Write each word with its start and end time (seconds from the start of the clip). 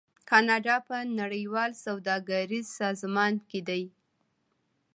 کاناډا 0.29 0.75
په 0.87 0.95
نړیوال 1.19 1.71
سوداګریز 1.85 2.65
سازمان 2.79 3.33
کې 3.49 3.59
دی. 3.67 3.83